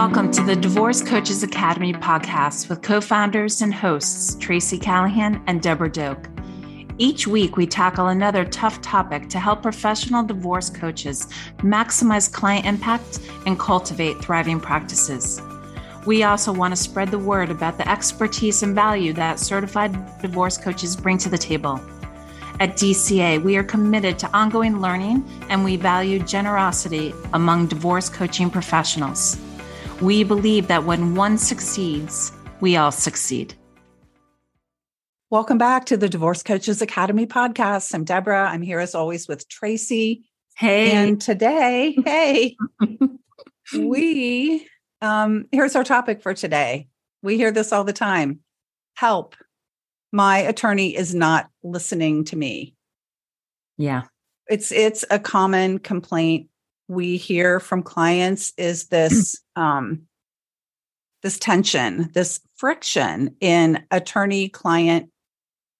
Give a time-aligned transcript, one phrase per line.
[0.00, 5.60] Welcome to the Divorce Coaches Academy podcast with co founders and hosts Tracy Callahan and
[5.60, 6.26] Deborah Doak.
[6.96, 11.26] Each week, we tackle another tough topic to help professional divorce coaches
[11.58, 15.42] maximize client impact and cultivate thriving practices.
[16.06, 19.92] We also want to spread the word about the expertise and value that certified
[20.22, 21.78] divorce coaches bring to the table.
[22.58, 28.48] At DCA, we are committed to ongoing learning and we value generosity among divorce coaching
[28.48, 29.38] professionals.
[30.00, 33.54] We believe that when one succeeds, we all succeed.
[35.28, 37.94] Welcome back to the Divorce Coaches Academy podcast.
[37.94, 38.48] I'm Deborah.
[38.48, 40.24] I'm here as always with Tracy.
[40.56, 40.92] Hey.
[40.92, 42.56] And today, hey,
[43.76, 44.66] we,
[45.02, 46.88] um, here's our topic for today.
[47.22, 48.40] We hear this all the time
[48.94, 49.36] help.
[50.12, 52.74] My attorney is not listening to me.
[53.76, 54.04] Yeah.
[54.48, 56.49] It's it's a common complaint
[56.90, 60.02] we hear from clients is this um,
[61.22, 65.08] this tension, this friction in attorney client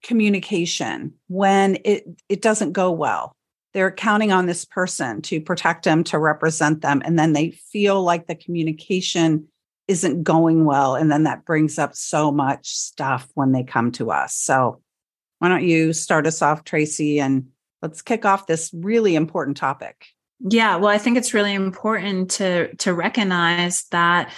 [0.05, 3.35] communication when it it doesn't go well.
[3.75, 8.03] They're counting on this person to protect them, to represent them, and then they feel
[8.03, 9.49] like the communication
[9.89, 14.13] isn't going well, and then that brings up so much stuff when they come to
[14.13, 14.37] us.
[14.37, 14.81] So,
[15.41, 17.49] why don't you start us off, Tracy, and
[17.83, 20.07] let's kick off this really important topic.
[20.41, 24.33] Yeah, well, I think it's really important to to recognize that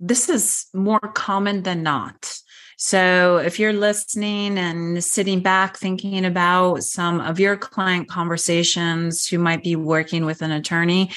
[0.00, 2.34] this is more common than not.
[2.78, 9.38] So, if you're listening and sitting back thinking about some of your client conversations who
[9.38, 11.10] might be working with an attorney,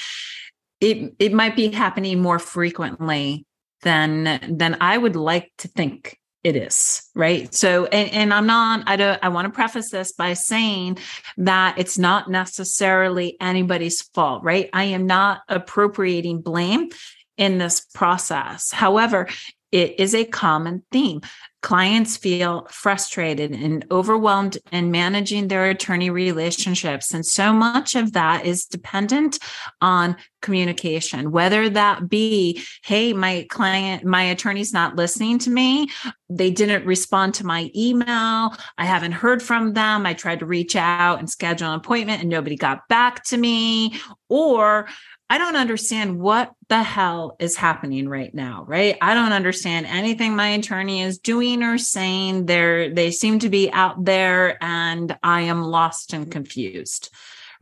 [0.80, 3.46] it it might be happening more frequently
[3.82, 7.54] than than I would like to think it is right?
[7.54, 10.98] So and, and i'm not i don't i want to preface this by saying
[11.38, 14.68] that it's not necessarily anybody's fault right?
[14.72, 16.90] I am not appropriating blame
[17.36, 18.70] in this process.
[18.72, 19.28] However
[19.72, 21.22] it is a common theme
[21.62, 27.14] clients feel frustrated and overwhelmed in managing their attorney relationships.
[27.14, 29.38] And so much of that is dependent
[29.80, 35.88] on communication, whether that be, hey, my client, my attorney's not listening to me.
[36.28, 38.54] They didn't respond to my email.
[38.76, 40.04] I haven't heard from them.
[40.04, 44.00] I tried to reach out and schedule an appointment and nobody got back to me.
[44.28, 44.88] Or
[45.32, 48.98] I don't understand what the hell is happening right now, right?
[49.00, 52.44] I don't understand anything my attorney is doing or saying.
[52.44, 57.08] They're, they seem to be out there and I am lost and confused.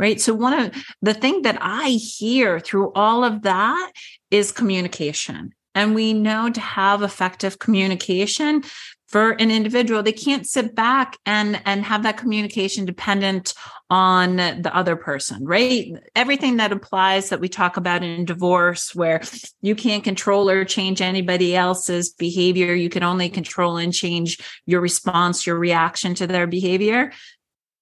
[0.00, 0.20] Right.
[0.20, 3.92] So, one of the thing that I hear through all of that
[4.32, 5.54] is communication.
[5.72, 8.64] And we know to have effective communication,
[9.10, 13.52] for an individual they can't sit back and and have that communication dependent
[13.90, 19.20] on the other person right everything that applies that we talk about in divorce where
[19.60, 24.80] you can't control or change anybody else's behavior you can only control and change your
[24.80, 27.12] response your reaction to their behavior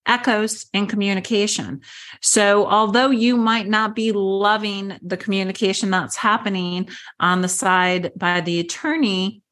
[0.08, 1.82] echoes in communication.
[2.22, 6.88] So, although you might not be loving the communication that's happening
[7.20, 9.42] on the side by the attorney,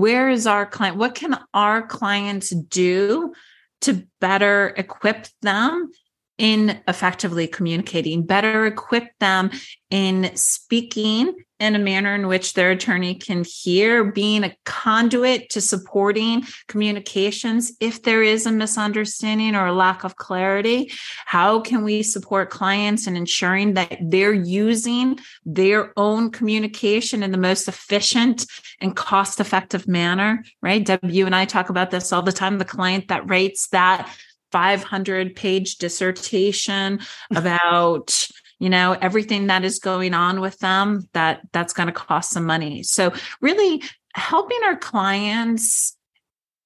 [0.00, 3.32] where is our client what can our clients do
[3.80, 5.90] to better equip them
[6.38, 9.50] in effectively communicating, better equip them
[9.90, 15.60] in speaking in a manner in which their attorney can hear, being a conduit to
[15.60, 17.72] supporting communications.
[17.80, 20.92] If there is a misunderstanding or a lack of clarity,
[21.24, 27.38] how can we support clients in ensuring that they're using their own communication in the
[27.38, 28.44] most efficient
[28.80, 30.44] and cost effective manner?
[30.60, 30.86] Right.
[31.04, 32.58] You and I talk about this all the time.
[32.58, 34.14] The client that rates that
[34.56, 37.00] 500 page dissertation
[37.34, 38.26] about
[38.58, 42.46] you know everything that is going on with them that that's going to cost some
[42.46, 42.82] money.
[42.82, 43.12] So
[43.42, 43.82] really
[44.14, 45.94] helping our clients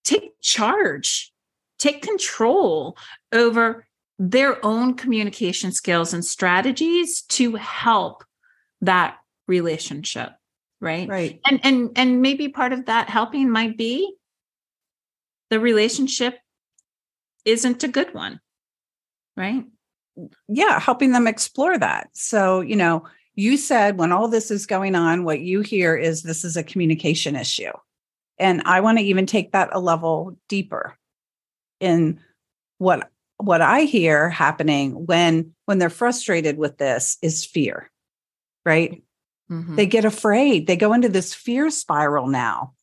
[0.04, 1.32] take charge
[1.80, 2.96] take control
[3.32, 3.88] over
[4.20, 8.22] their own communication skills and strategies to help
[8.82, 9.16] that
[9.48, 10.30] relationship
[10.80, 11.08] right?
[11.08, 11.40] Right.
[11.44, 14.14] And and and maybe part of that helping might be
[15.50, 16.38] the relationship
[17.44, 18.40] isn't a good one.
[19.36, 19.64] Right.
[20.48, 20.78] Yeah.
[20.80, 22.10] Helping them explore that.
[22.12, 23.04] So, you know,
[23.34, 26.62] you said when all this is going on, what you hear is this is a
[26.62, 27.72] communication issue.
[28.38, 30.96] And I want to even take that a level deeper
[31.78, 32.20] in
[32.78, 37.90] what what I hear happening when when they're frustrated with this is fear.
[38.64, 39.02] Right?
[39.50, 39.76] Mm-hmm.
[39.76, 40.66] They get afraid.
[40.66, 42.74] They go into this fear spiral now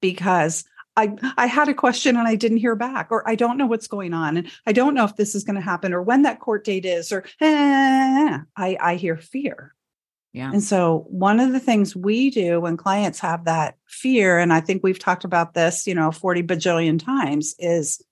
[0.00, 0.64] because
[0.98, 3.86] I, I had a question and I didn't hear back, or I don't know what's
[3.86, 6.40] going on, and I don't know if this is going to happen, or when that
[6.40, 9.76] court date is, or eh, I, I hear fear.
[10.32, 10.50] Yeah.
[10.50, 14.60] And so one of the things we do when clients have that fear, and I
[14.60, 18.02] think we've talked about this, you know, 40 bajillion times, is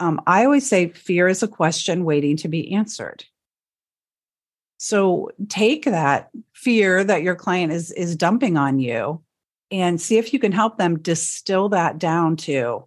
[0.00, 3.24] um, I always say fear is a question waiting to be answered.
[4.78, 9.22] So take that fear that your client is is dumping on you
[9.72, 12.86] and see if you can help them distill that down to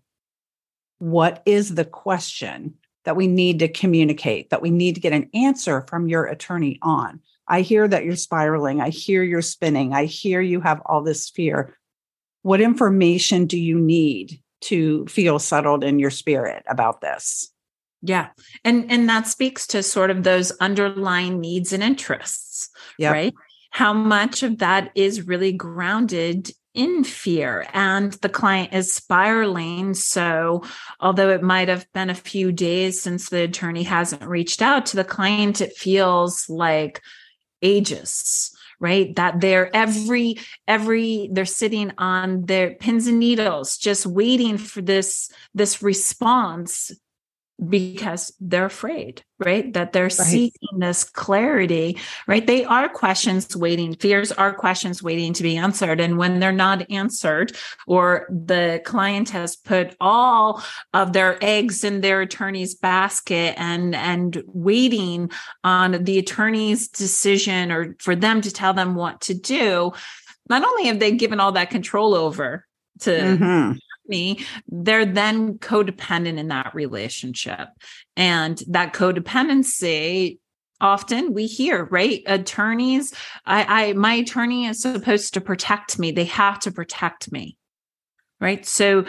[0.99, 5.29] what is the question that we need to communicate, that we need to get an
[5.33, 7.19] answer from your attorney on.
[7.47, 8.81] I hear that you're spiraling.
[8.81, 9.93] I hear you're spinning.
[9.93, 11.77] I hear you have all this fear.
[12.41, 17.51] What information do you need to feel settled in your spirit about this?
[18.01, 18.29] Yeah.
[18.63, 23.13] And and that speaks to sort of those underlying needs and interests, yep.
[23.13, 23.33] right?
[23.71, 29.93] How much of that is really grounded in fear and the client is spiraling.
[29.93, 30.63] So,
[30.99, 34.97] although it might have been a few days since the attorney hasn't reached out to
[34.97, 37.01] the client, it feels like
[37.61, 40.37] ages right that they're every
[40.67, 46.91] every they're sitting on their pins and needles just waiting for this this response
[47.69, 49.71] because they're afraid, right?
[49.73, 50.11] That they're right.
[50.11, 51.97] seeking this clarity,
[52.27, 52.45] right?
[52.45, 56.01] They are questions waiting, fears are questions waiting to be answered.
[56.01, 57.55] And when they're not answered,
[57.87, 60.61] or the client has put all
[60.93, 65.31] of their eggs in their attorney's basket and, and waiting
[65.63, 69.93] on the attorney's decision or for them to tell them what to do,
[70.49, 72.65] not only have they given all that control over
[72.99, 77.69] to mm-hmm me, they're then codependent in that relationship.
[78.15, 80.39] And that codependency
[80.81, 82.21] often we hear right?
[82.25, 83.13] Attorneys
[83.45, 86.11] I, I my attorney is supposed to protect me.
[86.11, 87.57] They have to protect me
[88.41, 88.65] right?
[88.65, 89.05] So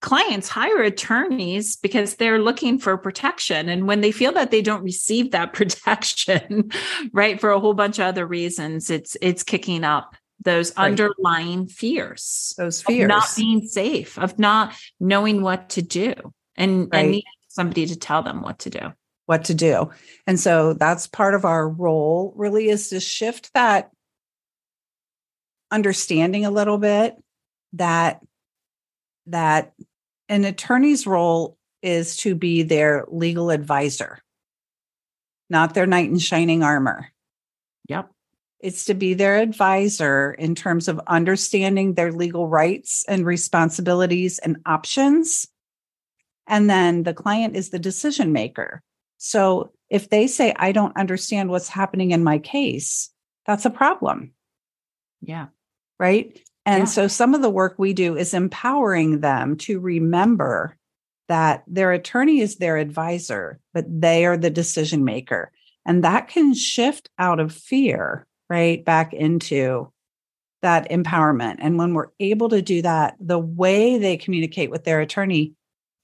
[0.00, 3.68] clients hire attorneys because they're looking for protection.
[3.68, 6.70] And when they feel that they don't receive that protection
[7.12, 10.86] right for a whole bunch of other reasons it's it's kicking up those right.
[10.86, 16.14] underlying fears those fears of not being safe of not knowing what to do
[16.56, 17.00] and right.
[17.00, 18.92] and needing somebody to tell them what to do.
[19.26, 19.90] What to do.
[20.26, 23.90] And so that's part of our role really is to shift that
[25.70, 27.16] understanding a little bit
[27.74, 28.20] that
[29.26, 29.72] that
[30.28, 34.18] an attorney's role is to be their legal advisor
[35.48, 37.08] not their knight in shining armor.
[37.88, 38.11] Yep
[38.62, 44.56] it's to be their advisor in terms of understanding their legal rights and responsibilities and
[44.64, 45.48] options.
[46.46, 48.82] And then the client is the decision maker.
[49.18, 53.10] So if they say, I don't understand what's happening in my case,
[53.46, 54.32] that's a problem.
[55.20, 55.48] Yeah.
[55.98, 56.40] Right.
[56.64, 56.86] And yeah.
[56.86, 60.76] so some of the work we do is empowering them to remember
[61.28, 65.50] that their attorney is their advisor, but they are the decision maker.
[65.84, 69.90] And that can shift out of fear right back into
[70.60, 71.56] that empowerment.
[71.58, 75.54] And when we're able to do that, the way they communicate with their attorney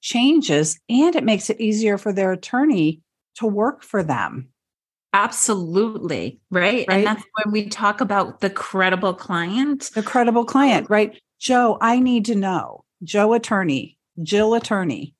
[0.01, 3.03] changes and it makes it easier for their attorney
[3.35, 4.49] to work for them.
[5.13, 6.41] Absolutely.
[6.51, 6.87] Right?
[6.89, 6.91] right.
[6.91, 9.91] And that's when we talk about the credible client.
[9.95, 11.21] The credible client, right?
[11.39, 12.85] Joe, I need to know.
[13.05, 15.15] Joe attorney, Jill attorney.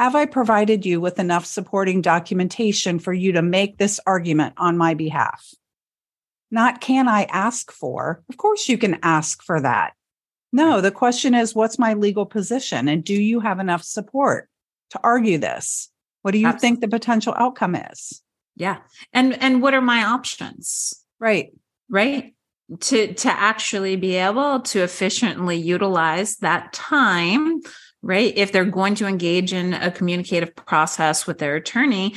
[0.00, 4.78] Have I provided you with enough supporting documentation for you to make this argument on
[4.78, 5.46] my behalf?
[6.50, 8.22] Not can I ask for?
[8.30, 9.92] Of course, you can ask for that.
[10.54, 10.82] No, mm.
[10.82, 12.88] the question is, what's my legal position?
[12.88, 14.48] And do you have enough support
[14.88, 15.90] to argue this?
[16.22, 16.66] What do you Absolutely.
[16.66, 18.22] think the potential outcome is?
[18.56, 18.78] Yeah.
[19.12, 20.94] And and what are my options?
[21.18, 21.52] Right.
[21.90, 22.34] Right.
[22.80, 27.60] To to actually be able to efficiently utilize that time
[28.02, 28.32] right?
[28.36, 32.14] If they're going to engage in a communicative process with their attorney,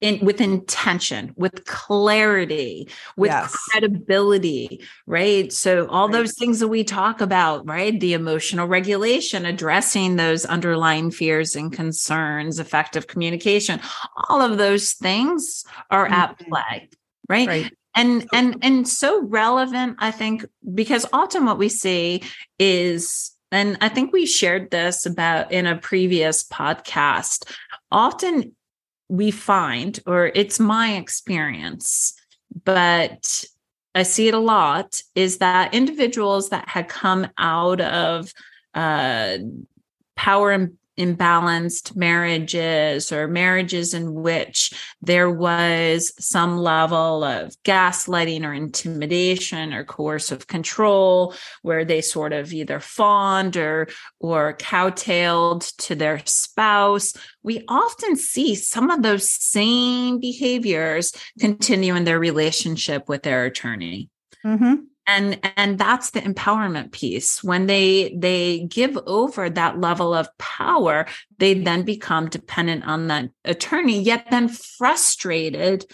[0.00, 3.56] in, with intention, with clarity, with yes.
[3.70, 5.50] credibility, right?
[5.52, 6.12] So, all right.
[6.12, 7.98] those things that we talk about, right?
[7.98, 13.80] The emotional regulation, addressing those underlying fears and concerns, effective communication,
[14.28, 16.14] all of those things are mm-hmm.
[16.14, 16.88] at play,
[17.28, 17.48] right?
[17.48, 17.72] right?
[17.94, 20.44] And and and so relevant, I think,
[20.74, 22.22] because often what we see
[22.58, 27.52] is and I think we shared this about in a previous podcast.
[27.90, 28.54] Often
[29.08, 32.14] we find, or it's my experience,
[32.64, 33.44] but
[33.94, 38.32] I see it a lot, is that individuals that had come out of
[38.74, 39.38] uh,
[40.16, 48.52] power and imbalanced marriages or marriages in which there was some level of gaslighting or
[48.52, 53.88] intimidation or coercive control where they sort of either fawned or
[54.20, 57.12] or cowtailed to their spouse
[57.46, 64.10] we often see some of those same behaviors continue in their relationship with their attorney.
[64.44, 64.74] Mm-hmm
[65.06, 67.42] and and that's the empowerment piece.
[67.42, 71.06] When they they give over that level of power
[71.38, 75.84] they then become dependent on that attorney yet then frustrated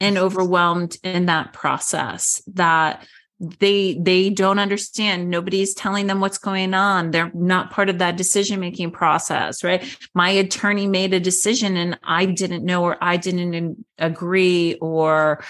[0.00, 3.06] and overwhelmed in that process that
[3.38, 5.28] they they don't understand.
[5.30, 7.10] Nobody's telling them what's going on.
[7.10, 9.84] They're not part of that decision making process right?
[10.14, 15.42] My attorney made a decision and i didn't know or i didn't agree or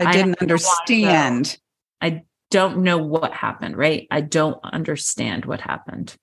[0.00, 1.58] i didn't I understand.
[2.00, 4.06] I don't know what happened, right?
[4.10, 6.14] I don't understand what happened.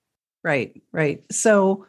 [0.42, 1.24] Right, right.
[1.30, 1.86] So,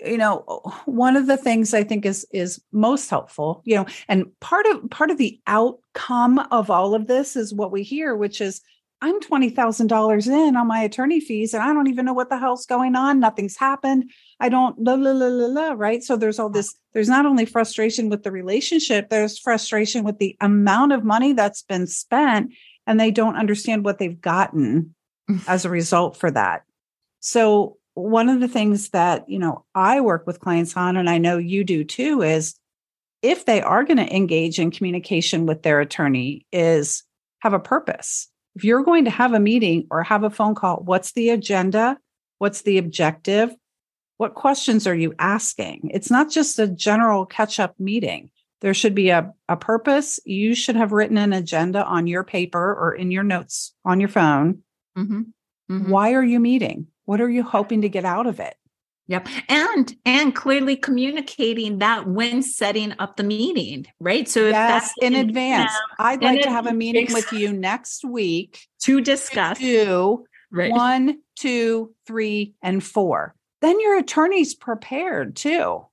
[0.00, 0.38] you know,
[0.84, 4.90] one of the things I think is is most helpful, you know, and part of
[4.90, 8.62] part of the outcome of all of this is what we hear, which is
[9.02, 12.64] I'm $20,000 in on my attorney fees and I don't even know what the hell's
[12.64, 13.20] going on.
[13.20, 14.10] Nothing's happened.
[14.40, 16.02] I don't, la, la, la, la, la, right?
[16.02, 20.34] So there's all this, there's not only frustration with the relationship, there's frustration with the
[20.40, 22.52] amount of money that's been spent
[22.86, 24.94] and they don't understand what they've gotten
[25.48, 26.64] as a result for that.
[27.20, 31.18] So one of the things that, you know, I work with clients on and I
[31.18, 32.54] know you do too is
[33.22, 37.02] if they are going to engage in communication with their attorney is
[37.40, 38.28] have a purpose.
[38.54, 41.98] If you're going to have a meeting or have a phone call, what's the agenda?
[42.38, 43.54] What's the objective?
[44.18, 45.90] What questions are you asking?
[45.92, 48.30] It's not just a general catch up meeting.
[48.60, 50.18] There should be a, a purpose.
[50.24, 54.08] You should have written an agenda on your paper or in your notes on your
[54.08, 54.62] phone.
[54.96, 55.22] Mm-hmm.
[55.70, 55.90] Mm-hmm.
[55.90, 56.86] Why are you meeting?
[57.04, 58.56] What are you hoping to get out of it?
[59.08, 59.28] Yep.
[59.48, 64.28] And and clearly communicating that when setting up the meeting, right?
[64.28, 65.70] So if yes, that's in advance.
[65.98, 70.72] I'd like to have a meeting with you next week to discuss to right.
[70.72, 73.36] one, two, three, and four.
[73.60, 75.86] Then your attorney's prepared too.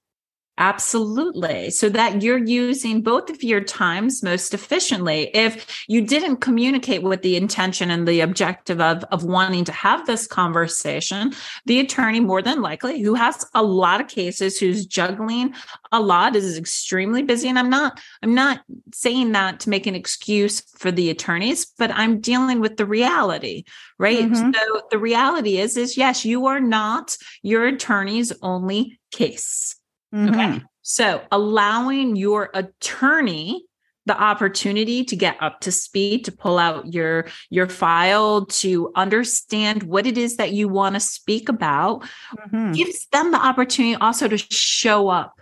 [0.59, 1.71] Absolutely.
[1.71, 5.31] So that you're using both of your times most efficiently.
[5.33, 10.05] If you didn't communicate with the intention and the objective of, of wanting to have
[10.05, 11.33] this conversation,
[11.65, 15.55] the attorney, more than likely, who has a lot of cases, who's juggling
[15.91, 17.49] a lot, is extremely busy.
[17.49, 18.61] And I'm not, I'm not
[18.93, 23.63] saying that to make an excuse for the attorneys, but I'm dealing with the reality,
[23.97, 24.19] right?
[24.19, 24.51] Mm-hmm.
[24.53, 29.79] So the reality is, is yes, you are not your attorney's only case
[30.13, 30.39] Mm-hmm.
[30.39, 30.61] Okay.
[30.81, 33.65] So allowing your attorney
[34.05, 39.83] the opportunity to get up to speed to pull out your your file to understand
[39.83, 42.03] what it is that you want to speak about
[42.37, 42.73] mm-hmm.
[42.73, 45.39] gives them the opportunity also to show up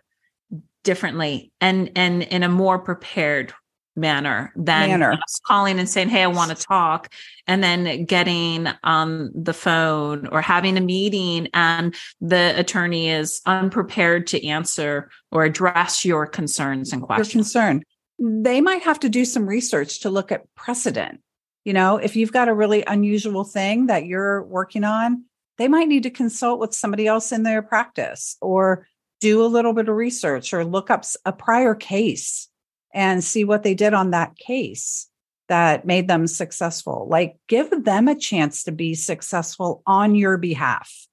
[0.83, 3.53] differently and and in a more prepared
[3.95, 5.19] manner than manner.
[5.47, 7.13] calling and saying, Hey, I want to talk.
[7.47, 14.27] And then getting on the phone or having a meeting and the attorney is unprepared
[14.27, 17.33] to answer or address your concerns and questions.
[17.33, 17.83] Your concern.
[18.19, 21.21] They might have to do some research to look at precedent.
[21.65, 25.25] You know, if you've got a really unusual thing that you're working on,
[25.57, 28.87] they might need to consult with somebody else in their practice or
[29.19, 32.47] do a little bit of research or look up a prior case
[32.93, 35.07] and see what they did on that case
[35.47, 37.07] that made them successful.
[37.09, 41.07] Like give them a chance to be successful on your behalf.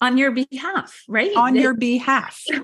[0.00, 1.34] On your behalf, right?
[1.36, 2.42] On your behalf.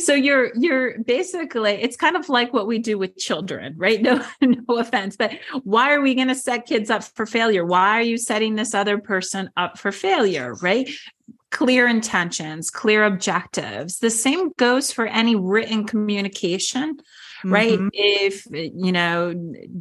[0.00, 4.02] So you're you're basically it's kind of like what we do with children, right?
[4.08, 5.32] No no offense, but
[5.62, 7.64] why are we going to set kids up for failure?
[7.64, 10.90] Why are you setting this other person up for failure, right?
[11.50, 14.00] clear intentions, clear objectives.
[14.00, 16.98] The same goes for any written communication
[17.38, 17.52] mm-hmm.
[17.52, 17.78] right?
[17.92, 19.34] If, you know,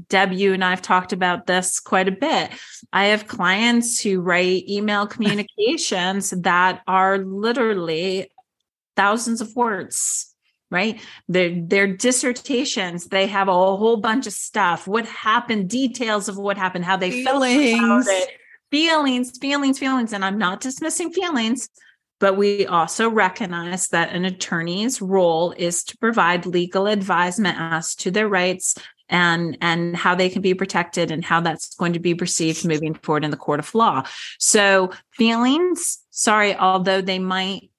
[0.10, 2.52] Deb, you and I've talked about this quite a bit.
[2.94, 8.32] I have clients who write email communications that are literally
[8.96, 10.34] thousands of words
[10.70, 11.00] right
[11.30, 16.58] their their dissertations they have a whole bunch of stuff what happened details of what
[16.58, 18.06] happened how they feelings.
[18.06, 18.30] felt about it
[18.70, 21.70] feelings feelings feelings and i'm not dismissing feelings
[22.20, 28.12] but we also recognize that an attorney's role is to provide legal advisement as to
[28.12, 28.76] their rights
[29.10, 32.94] and and how they can be protected and how that's going to be perceived moving
[32.94, 34.04] forward in the court of law.
[34.40, 37.70] So feelings, sorry, although they might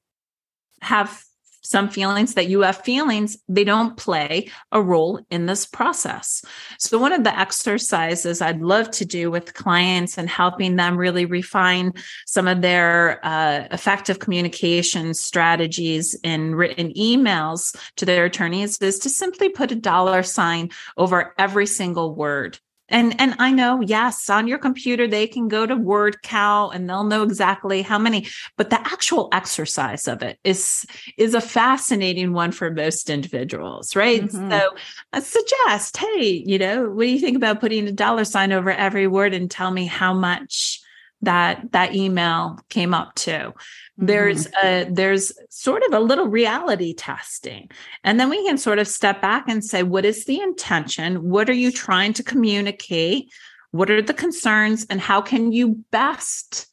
[0.80, 1.22] have
[1.68, 6.42] some feelings that you have feelings, they don't play a role in this process.
[6.78, 11.26] So, one of the exercises I'd love to do with clients and helping them really
[11.26, 11.92] refine
[12.26, 19.10] some of their uh, effective communication strategies in written emails to their attorneys is to
[19.10, 22.58] simply put a dollar sign over every single word
[22.88, 26.88] and and I know, yes, on your computer they can go to word count and
[26.88, 28.26] they'll know exactly how many,
[28.56, 34.22] but the actual exercise of it is is a fascinating one for most individuals, right?
[34.22, 34.50] Mm-hmm.
[34.50, 34.70] So
[35.12, 38.70] I suggest, hey, you know, what do you think about putting a dollar sign over
[38.70, 40.80] every word and tell me how much
[41.22, 43.52] that that email came up to
[43.98, 44.90] there's mm-hmm.
[44.90, 47.68] a there's sort of a little reality testing.
[48.04, 51.28] And then we can sort of step back and say what is the intention?
[51.28, 53.30] What are you trying to communicate?
[53.72, 54.86] What are the concerns?
[54.88, 56.68] And how can you best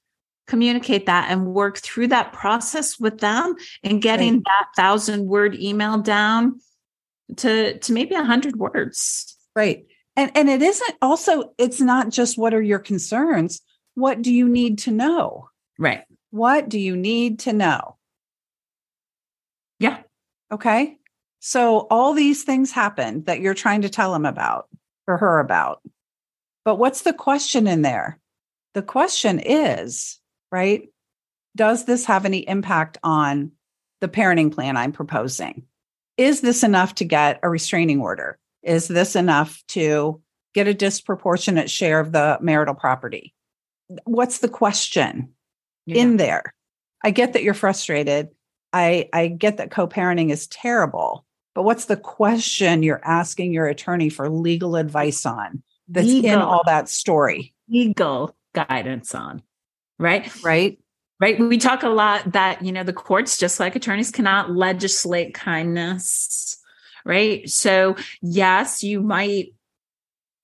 [0.47, 4.43] communicate that and work through that process with them and getting right.
[4.45, 6.59] that thousand word email down
[7.37, 9.35] to to maybe a hundred words?
[9.55, 9.87] Right.
[10.15, 13.61] And and it isn't also it's not just what are your concerns?
[13.95, 15.49] What do you need to know?
[15.79, 16.03] Right
[16.35, 17.95] what do you need to know?
[19.79, 19.99] Yeah.
[20.51, 20.97] Okay.
[21.39, 24.67] So all these things happen that you're trying to tell him about
[25.07, 25.81] or her about.
[26.65, 28.19] But what's the question in there?
[28.73, 30.19] The question is,
[30.51, 30.89] right?
[31.55, 33.53] Does this have any impact on
[34.01, 35.63] the parenting plan I'm proposing?
[36.17, 38.37] Is this enough to get a restraining order?
[38.61, 40.21] Is this enough to
[40.53, 43.33] get a disproportionate share of the marital property?
[44.03, 45.34] What's the question?
[45.85, 46.01] Yeah.
[46.01, 46.53] in there.
[47.03, 48.29] I get that you're frustrated.
[48.73, 53.67] I, I get that co parenting is terrible, but what's the question you're asking your
[53.67, 57.53] attorney for legal advice on that's legal, in all that story?
[57.69, 59.41] Legal guidance on,
[59.99, 60.31] right?
[60.43, 60.79] Right.
[61.17, 61.39] Right.
[61.39, 66.57] We talk a lot that, you know, the courts, just like attorneys, cannot legislate kindness.
[67.05, 67.49] Right.
[67.49, 69.53] So, yes, you might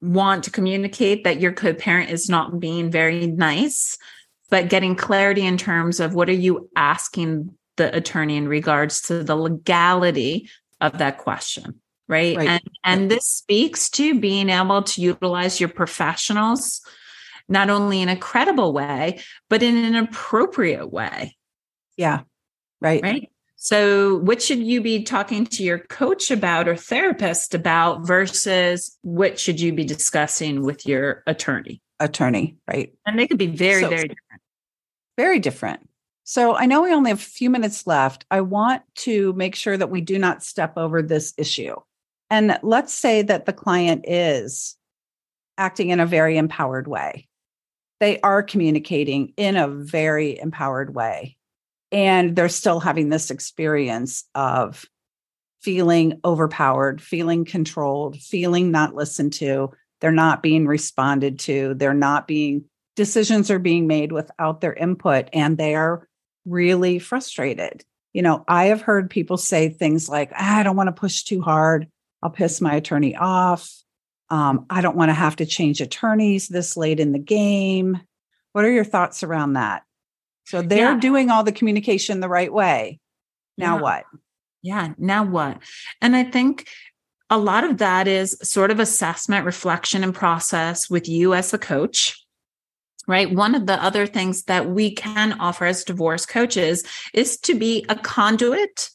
[0.02, 3.98] want to communicate that your co parent is not being very nice
[4.52, 9.24] but getting clarity in terms of what are you asking the attorney in regards to
[9.24, 10.48] the legality
[10.80, 12.48] of that question right, right.
[12.48, 16.82] and and this speaks to being able to utilize your professionals
[17.50, 21.36] not only in a credible way but in an appropriate way.
[21.98, 22.22] Yeah
[22.82, 23.02] right.
[23.02, 23.32] Right?
[23.56, 29.40] So what should you be talking to your coach about or therapist about versus what
[29.40, 31.82] should you be discussing with your attorney?
[32.00, 32.92] Attorney right.
[33.06, 34.41] And they could be very so, very different
[35.22, 35.88] very different.
[36.24, 38.26] So I know we only have a few minutes left.
[38.32, 41.76] I want to make sure that we do not step over this issue.
[42.32, 44.76] And let's say that the client is
[45.60, 47.28] acting in a very empowered way.
[48.00, 51.38] They are communicating in a very empowered way.
[51.92, 54.86] And they're still having this experience of
[55.62, 59.70] feeling overpowered, feeling controlled, feeling not listened to.
[60.00, 61.76] They're not being responded to.
[61.76, 66.08] They're not being decisions are being made without their input and they are
[66.46, 67.84] really frustrated.
[68.14, 71.24] You know, I have heard people say things like, ah, I don't want to push
[71.24, 71.88] too hard.
[72.22, 73.72] I'll piss my attorney off.
[74.30, 78.00] Um, I don't want to have to change attorneys this late in the game.
[78.54, 79.84] What are your thoughts around that?
[80.46, 81.00] So they're yeah.
[81.00, 83.00] doing all the communication the right way.
[83.58, 83.82] Now yeah.
[83.82, 84.04] what?
[84.62, 85.60] Yeah, now what?
[86.02, 86.68] And I think
[87.30, 91.58] a lot of that is sort of assessment, reflection, and process with you as the
[91.58, 92.21] coach
[93.08, 93.32] right?
[93.32, 96.84] One of the other things that we can offer as divorce coaches
[97.14, 98.90] is to be a conduit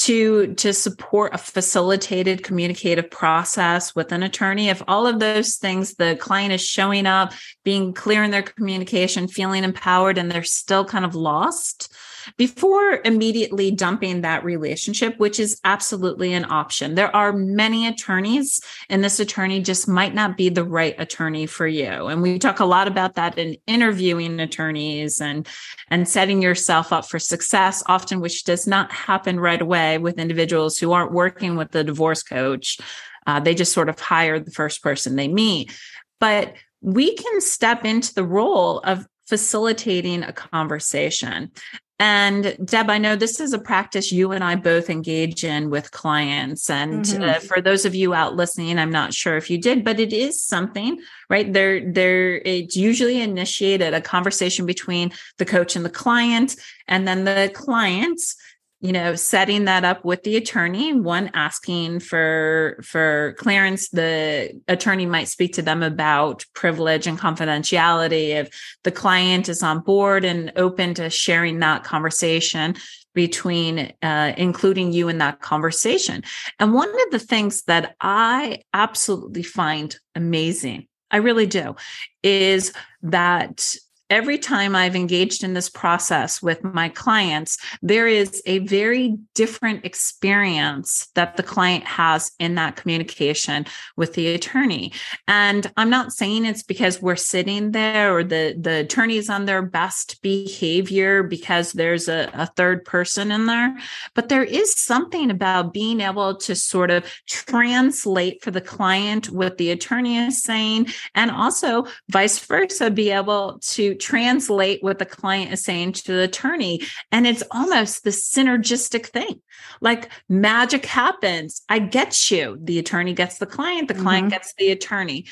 [0.00, 5.94] to to support a facilitated communicative process with an attorney if all of those things
[5.96, 10.86] the client is showing up being clear in their communication feeling empowered and they're still
[10.86, 11.94] kind of lost
[12.36, 16.94] before immediately dumping that relationship, which is absolutely an option.
[16.94, 21.66] There are many attorneys, and this attorney just might not be the right attorney for
[21.66, 22.06] you.
[22.06, 25.48] And we talk a lot about that in interviewing attorneys and,
[25.88, 30.78] and setting yourself up for success, often which does not happen right away with individuals
[30.78, 32.78] who aren't working with the divorce coach.
[33.26, 35.72] Uh, they just sort of hire the first person they meet.
[36.18, 41.52] But we can step into the role of facilitating a conversation.
[42.00, 45.90] And Deb, I know this is a practice you and I both engage in with
[45.90, 46.70] clients.
[46.70, 47.22] And uh, mm-hmm.
[47.22, 50.14] uh, for those of you out listening, I'm not sure if you did, but it
[50.14, 51.52] is something, right?
[51.52, 56.56] There, there, it's usually initiated a conversation between the coach and the client,
[56.88, 58.34] and then the clients
[58.80, 65.06] you know setting that up with the attorney one asking for for clearance the attorney
[65.06, 68.48] might speak to them about privilege and confidentiality if
[68.84, 72.74] the client is on board and open to sharing that conversation
[73.14, 76.22] between uh, including you in that conversation.
[76.58, 81.74] And one of the things that I absolutely find amazing, I really do,
[82.22, 83.74] is that
[84.10, 89.84] every time I've engaged in this process with my clients, there is a very different
[89.84, 93.64] experience that the client has in that communication
[93.96, 94.92] with the attorney.
[95.28, 99.62] And I'm not saying it's because we're sitting there or the, the attorney's on their
[99.62, 103.76] best behavior because there's a, a third person in there,
[104.14, 109.56] but there is something about being able to sort of translate for the client what
[109.58, 115.52] the attorney is saying and also vice versa, be able to translate what the client
[115.52, 116.80] is saying to the attorney.
[117.12, 119.40] And it's almost the synergistic thing.
[119.80, 121.62] Like magic happens.
[121.68, 122.58] I get you.
[122.60, 124.34] The attorney gets the client, the client mm-hmm.
[124.34, 125.26] gets the attorney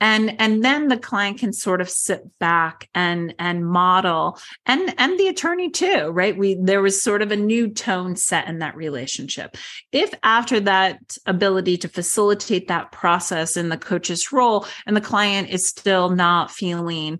[0.00, 5.18] and and then the client can sort of sit back and and model and and
[5.18, 8.76] the attorney too right we there was sort of a new tone set in that
[8.76, 9.56] relationship
[9.92, 15.48] if after that ability to facilitate that process in the coach's role and the client
[15.48, 17.18] is still not feeling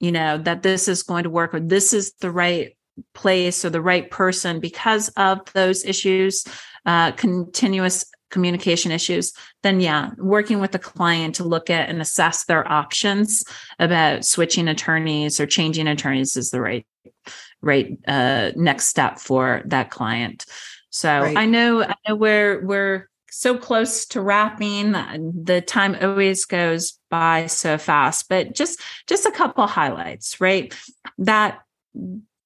[0.00, 2.76] you know, that this is going to work or this is the right
[3.14, 6.44] place or the right person because of those issues,
[6.86, 9.32] uh, continuous communication issues,
[9.62, 13.44] then yeah, working with the client to look at and assess their options
[13.78, 16.86] about switching attorneys or changing attorneys is the right
[17.60, 20.44] right uh, next step for that client.
[20.90, 21.36] So right.
[21.36, 27.46] I know I know we're we're so close to wrapping the time always goes by
[27.46, 30.74] so fast but just just a couple highlights right?
[31.18, 31.60] That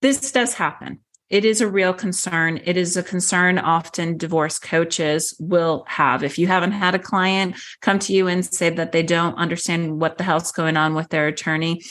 [0.00, 1.00] this does happen.
[1.30, 2.60] It is a real concern.
[2.64, 6.22] It is a concern often divorce coaches will have.
[6.22, 9.98] If you haven't had a client come to you and say that they don't understand
[9.98, 11.82] what the hell's going on with their attorney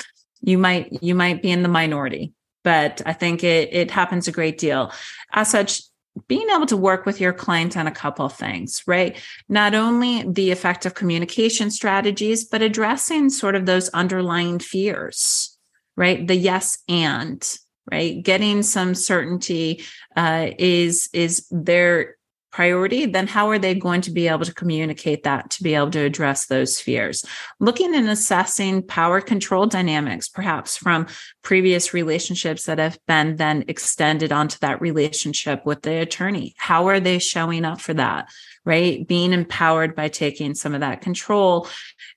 [0.41, 4.31] you might you might be in the minority but i think it it happens a
[4.31, 4.91] great deal.
[5.33, 5.81] As such
[6.27, 9.17] being able to work with your client on a couple of things, right?
[9.47, 15.57] Not only the effective communication strategies, but addressing sort of those underlying fears,
[15.95, 16.25] right?
[16.25, 17.41] The yes and,
[17.89, 18.21] right?
[18.21, 19.83] Getting some certainty
[20.15, 22.17] uh, is is there
[22.51, 25.91] priority, then how are they going to be able to communicate that to be able
[25.91, 27.25] to address those fears?
[27.59, 31.07] Looking and assessing power control dynamics, perhaps from
[31.41, 36.53] previous relationships that have been then extended onto that relationship with the attorney.
[36.57, 38.29] How are they showing up for that?
[38.63, 39.07] Right.
[39.07, 41.67] Being empowered by taking some of that control.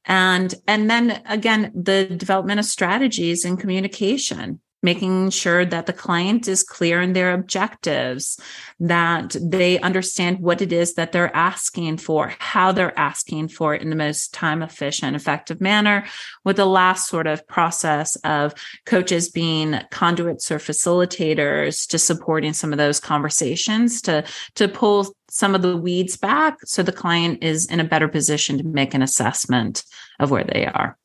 [0.04, 6.46] And, and then again, the development of strategies and communication making sure that the client
[6.46, 8.38] is clear in their objectives,
[8.78, 13.80] that they understand what it is that they're asking for, how they're asking for it
[13.80, 16.04] in the most time efficient, effective manner,
[16.44, 22.70] with the last sort of process of coaches being conduits or facilitators to supporting some
[22.70, 24.22] of those conversations to,
[24.54, 28.58] to pull some of the weeds back so the client is in a better position
[28.58, 29.82] to make an assessment
[30.20, 30.98] of where they are.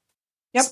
[0.53, 0.65] Yep.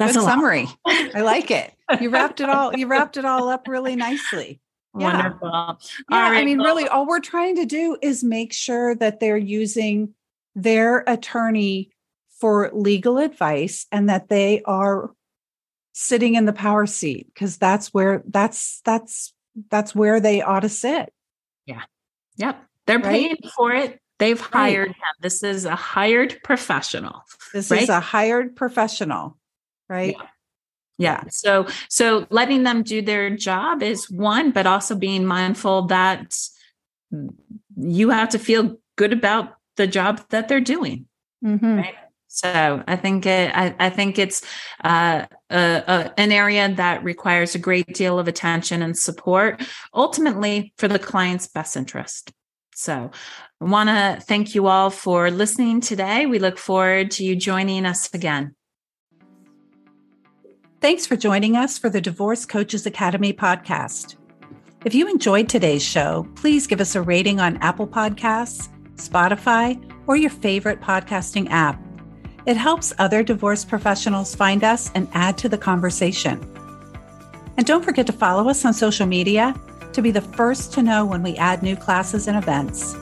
[0.00, 0.66] That's Good a summary.
[0.86, 1.74] I like it.
[2.00, 2.74] You wrapped it all.
[2.74, 4.58] You wrapped it all up really nicely.
[4.98, 5.12] Yeah.
[5.12, 5.78] Wonderful.
[6.10, 10.14] Yeah, I mean, really, all we're trying to do is make sure that they're using
[10.54, 11.90] their attorney
[12.40, 15.10] for legal advice and that they are
[15.92, 19.34] sitting in the power seat because that's where that's that's
[19.70, 21.12] that's where they ought to sit.
[21.66, 21.82] Yeah.
[22.36, 22.64] Yep.
[22.86, 23.04] They're right?
[23.04, 24.00] paying for it.
[24.18, 24.96] They've hired right.
[24.96, 25.14] him.
[25.20, 27.22] This is a hired professional.
[27.52, 27.82] This right?
[27.82, 29.36] is a hired professional
[29.90, 30.14] right?
[30.18, 30.26] Yeah.
[30.96, 31.24] Yeah.
[31.30, 36.36] So so letting them do their job is one, but also being mindful that
[37.76, 41.06] you have to feel good about the job that they're doing.
[41.42, 41.76] Mm-hmm.
[41.76, 41.94] Right?
[42.32, 44.42] So I think it, I, I think it's
[44.84, 51.00] uh, an area that requires a great deal of attention and support, ultimately for the
[51.00, 52.30] client's best interest.
[52.72, 53.10] So
[53.60, 56.26] I want to thank you all for listening today.
[56.26, 58.54] We look forward to you joining us again.
[60.80, 64.16] Thanks for joining us for the Divorce Coaches Academy podcast.
[64.86, 70.16] If you enjoyed today's show, please give us a rating on Apple Podcasts, Spotify, or
[70.16, 71.78] your favorite podcasting app.
[72.46, 76.40] It helps other divorce professionals find us and add to the conversation.
[77.58, 79.54] And don't forget to follow us on social media
[79.92, 82.96] to be the first to know when we add new classes and events.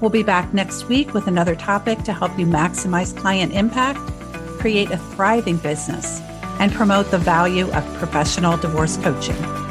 [0.00, 4.00] We'll be back next week with another topic to help you maximize client impact,
[4.58, 6.20] create a thriving business,
[6.58, 9.67] and promote the value of professional divorce coaching.